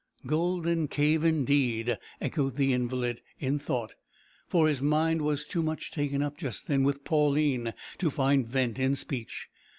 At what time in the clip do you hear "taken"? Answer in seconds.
5.91-6.23